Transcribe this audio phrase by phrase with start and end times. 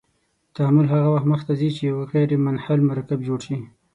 [0.55, 3.57] تعامل هغه وخت مخ ته ځي چې یو غیر منحل مرکب جوړ شي.